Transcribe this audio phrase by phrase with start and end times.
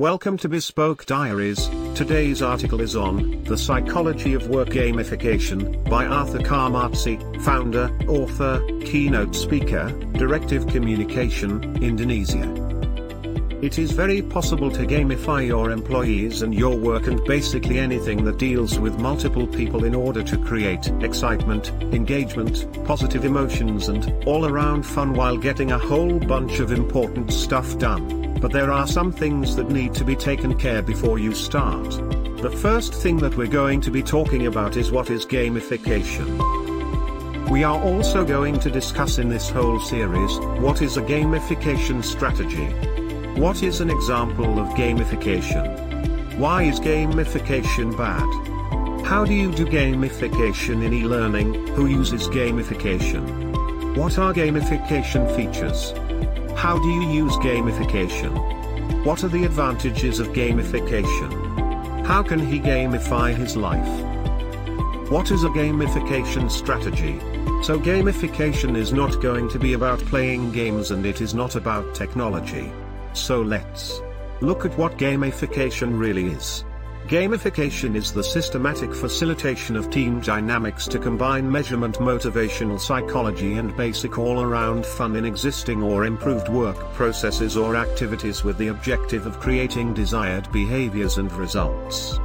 [0.00, 1.68] Welcome to Bespoke Diaries.
[1.94, 9.36] Today's article is on The Psychology of Work Gamification by Arthur Carmazzi, founder, author, keynote
[9.36, 12.63] speaker, Directive Communication, Indonesia.
[13.62, 18.38] It is very possible to gamify your employees and your work and basically anything that
[18.38, 24.84] deals with multiple people in order to create excitement, engagement, positive emotions and all around
[24.84, 29.56] fun while getting a whole bunch of important stuff done but there are some things
[29.56, 31.88] that need to be taken care before you start.
[32.42, 36.28] The first thing that we're going to be talking about is what is gamification.
[37.48, 42.68] We are also going to discuss in this whole series, what is a gamification strategy?
[43.36, 46.38] What is an example of gamification?
[46.38, 48.22] Why is gamification bad?
[49.04, 53.96] How do you do gamification in e-learning, who uses gamification?
[53.96, 55.92] What are gamification features?
[56.56, 58.32] How do you use gamification?
[59.04, 62.06] What are the advantages of gamification?
[62.06, 65.10] How can he gamify his life?
[65.10, 67.18] What is a gamification strategy?
[67.64, 71.96] So gamification is not going to be about playing games and it is not about
[71.96, 72.72] technology.
[73.14, 74.02] So let's
[74.40, 76.64] look at what gamification really is.
[77.06, 84.18] Gamification is the systematic facilitation of team dynamics to combine measurement motivational psychology and basic
[84.18, 89.92] all-around fun in existing or improved work processes or activities with the objective of creating
[89.92, 92.18] desired behaviors and results.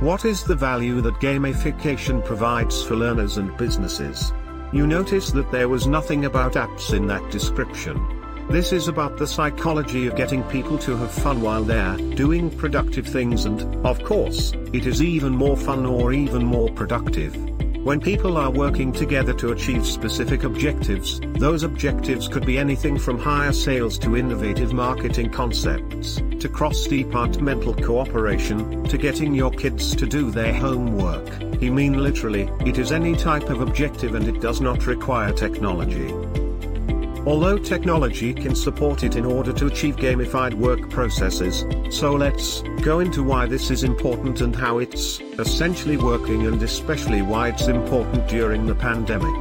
[0.00, 4.32] What is the value that gamification provides for learners and businesses?
[4.72, 8.17] You notice that there was nothing about apps in that description.
[8.50, 13.06] This is about the psychology of getting people to have fun while they're doing productive
[13.06, 17.36] things and, of course, it is even more fun or even more productive.
[17.84, 23.18] When people are working together to achieve specific objectives, those objectives could be anything from
[23.18, 30.30] higher sales to innovative marketing concepts, to cross-departmental cooperation, to getting your kids to do
[30.30, 31.28] their homework.
[31.60, 36.14] He mean literally, it is any type of objective and it does not require technology.
[37.26, 43.00] Although technology can support it in order to achieve gamified work processes, so let's go
[43.00, 48.28] into why this is important and how it's essentially working and especially why it's important
[48.28, 49.34] during the pandemic.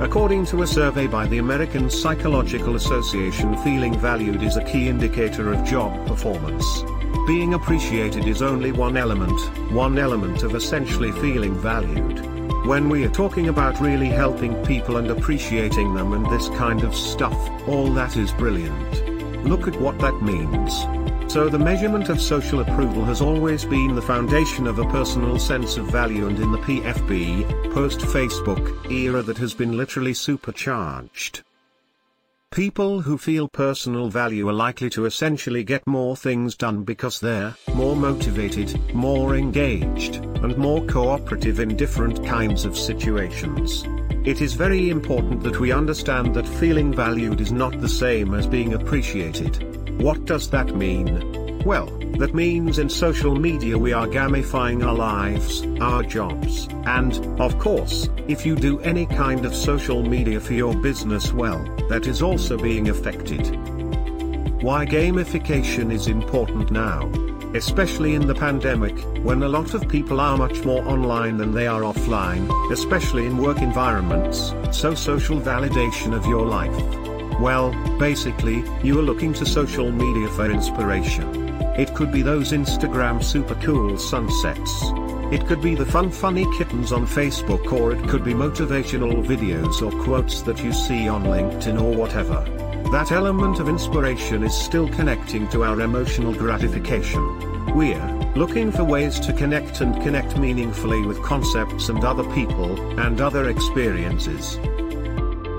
[0.00, 5.52] According to a survey by the American Psychological Association feeling valued is a key indicator
[5.52, 6.82] of job performance.
[7.26, 9.40] Being appreciated is only one element,
[9.72, 12.33] one element of essentially feeling valued.
[12.66, 16.94] When we are talking about really helping people and appreciating them and this kind of
[16.94, 17.34] stuff,
[17.68, 19.44] all that is brilliant.
[19.44, 20.72] Look at what that means.
[21.32, 25.76] So the measurement of social approval has always been the foundation of a personal sense
[25.76, 31.42] of value and in the PFB, post-Facebook, era that has been literally supercharged.
[32.54, 37.56] People who feel personal value are likely to essentially get more things done because they're
[37.74, 43.82] more motivated, more engaged, and more cooperative in different kinds of situations.
[44.24, 48.46] It is very important that we understand that feeling valued is not the same as
[48.46, 50.00] being appreciated.
[50.00, 51.43] What does that mean?
[51.64, 51.86] Well,
[52.18, 58.10] that means in social media we are gamifying our lives, our jobs, and, of course,
[58.28, 62.58] if you do any kind of social media for your business well, that is also
[62.58, 63.46] being affected.
[64.62, 67.10] Why gamification is important now.
[67.54, 71.66] Especially in the pandemic, when a lot of people are much more online than they
[71.66, 77.40] are offline, especially in work environments, so social validation of your life.
[77.40, 81.43] Well, basically, you are looking to social media for inspiration.
[81.76, 84.84] It could be those Instagram super cool sunsets.
[85.32, 89.82] It could be the fun funny kittens on Facebook or it could be motivational videos
[89.82, 92.44] or quotes that you see on LinkedIn or whatever.
[92.92, 97.74] That element of inspiration is still connecting to our emotional gratification.
[97.74, 98.06] We're
[98.36, 103.48] looking for ways to connect and connect meaningfully with concepts and other people and other
[103.48, 104.60] experiences.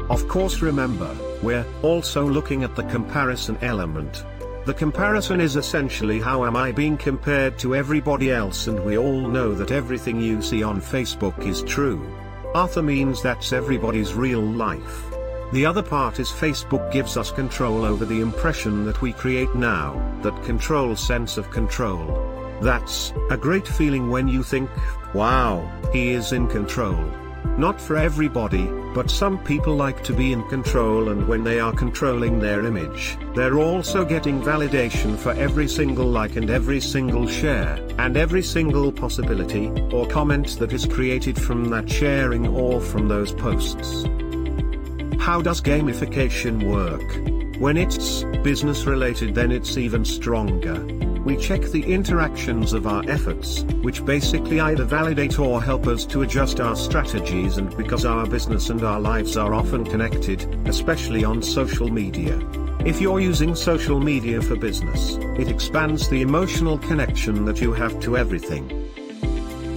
[0.09, 4.23] Of course remember, we're also looking at the comparison element.
[4.65, 9.21] The comparison is essentially how am I being compared to everybody else and we all
[9.27, 12.03] know that everything you see on Facebook is true.
[12.55, 15.05] Arthur means that's everybody's real life.
[15.53, 19.93] The other part is Facebook gives us control over the impression that we create now,
[20.23, 22.07] that control sense of control.
[22.59, 24.71] That's a great feeling when you think,
[25.13, 27.05] wow, he is in control.
[27.57, 31.71] Not for everybody, but some people like to be in control and when they are
[31.71, 37.79] controlling their image, they're also getting validation for every single like and every single share,
[37.97, 43.31] and every single possibility, or comment that is created from that sharing or from those
[43.31, 44.03] posts.
[45.19, 47.59] How does gamification work?
[47.59, 50.75] When it's business related, then it's even stronger.
[51.25, 56.21] We check the interactions of our efforts, which basically either validate or help us to
[56.21, 61.41] adjust our strategies and because our business and our lives are often connected, especially on
[61.41, 62.39] social media.
[62.85, 67.99] If you're using social media for business, it expands the emotional connection that you have
[68.01, 68.69] to everything.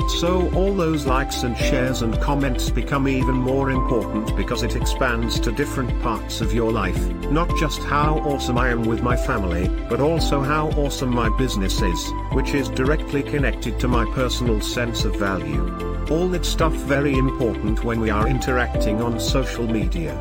[0.09, 5.39] So all those likes and shares and comments become even more important because it expands
[5.41, 6.99] to different parts of your life,
[7.31, 11.83] not just how awesome I am with my family, but also how awesome my business
[11.83, 15.63] is, which is directly connected to my personal sense of value.
[16.11, 20.15] All that stuff very important when we are interacting on social media.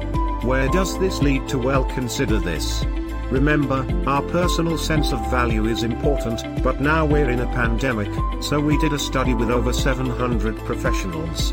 [0.44, 2.84] Where does this lead to well consider this.
[3.32, 8.10] Remember, our personal sense of value is important, but now we're in a pandemic,
[8.42, 11.52] so we did a study with over 700 professionals.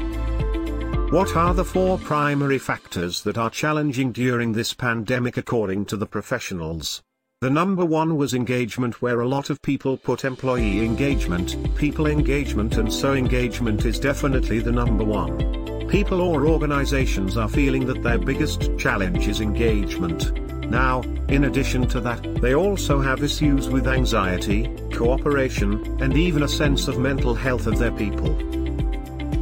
[1.11, 6.07] What are the four primary factors that are challenging during this pandemic according to the
[6.07, 7.03] professionals?
[7.41, 12.77] The number one was engagement where a lot of people put employee engagement, people engagement
[12.77, 15.89] and so engagement is definitely the number one.
[15.89, 20.44] People or organizations are feeling that their biggest challenge is engagement.
[20.69, 26.49] Now, in addition to that, they also have issues with anxiety, cooperation, and even a
[26.49, 28.35] sense of mental health of their people.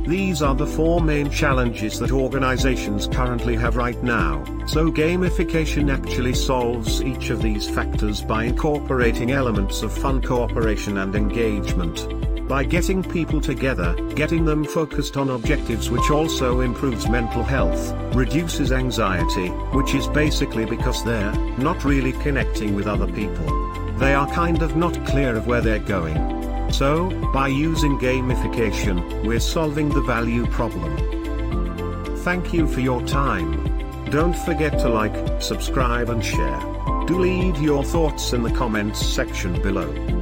[0.07, 6.35] These are the four main challenges that organizations currently have right now, so gamification actually
[6.35, 12.07] solves each of these factors by incorporating elements of fun cooperation and engagement
[12.49, 18.73] by getting people together, getting them focused on objectives which also improves mental health, reduces
[18.73, 23.47] anxiety, which is basically because they're not really connecting with other people.
[23.99, 26.43] They are kind of not clear of where they're going.
[26.73, 30.97] So, by using gamification, we're solving the value problem.
[32.19, 33.73] Thank you for your time.
[34.11, 36.61] Don't forget to like, subscribe and share.
[37.07, 40.22] Do leave your thoughts in the comments section below.